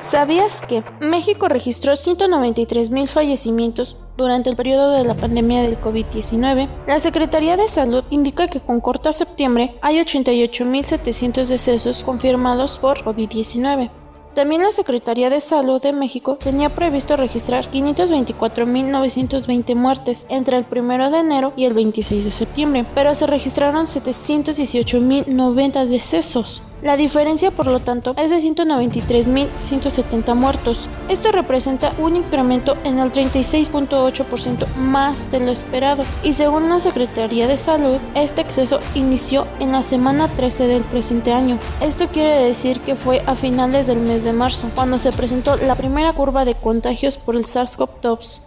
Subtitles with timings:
[0.00, 6.68] ¿Sabías que México registró 193 mil fallecimientos durante el periodo de la pandemia del COVID-19?
[6.86, 13.90] La Secretaría de Salud indica que con corta septiembre hay 88.700 decesos confirmados por COVID-19.
[14.34, 21.10] También la Secretaría de Salud de México tenía previsto registrar 524.920 muertes entre el 1
[21.10, 26.62] de enero y el 26 de septiembre, pero se registraron 718.090 decesos.
[26.82, 30.88] La diferencia, por lo tanto, es de 193.170 muertos.
[31.10, 36.04] Esto representa un incremento en el 36.8% más de lo esperado.
[36.22, 41.34] Y según la Secretaría de Salud, este exceso inició en la semana 13 del presente
[41.34, 41.58] año.
[41.82, 45.74] Esto quiere decir que fue a finales del mes de marzo, cuando se presentó la
[45.74, 48.40] primera curva de contagios por el SARS-CoV-2.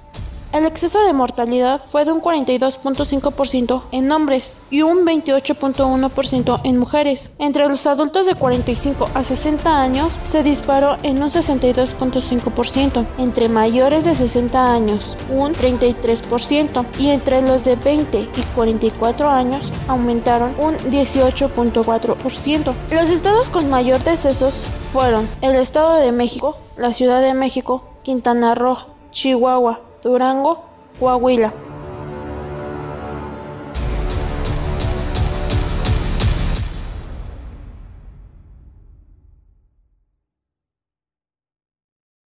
[0.53, 7.33] El exceso de mortalidad fue de un 42.5% en hombres y un 28.1% en mujeres.
[7.39, 14.03] Entre los adultos de 45 a 60 años se disparó en un 62.5%, entre mayores
[14.03, 20.77] de 60 años un 33% y entre los de 20 y 44 años aumentaron un
[20.91, 22.73] 18.4%.
[22.91, 28.53] Los estados con mayor decesos fueron el Estado de México, la Ciudad de México, Quintana
[28.53, 28.77] Roo,
[29.09, 30.65] Chihuahua, Durango,
[30.99, 31.72] Coahuila.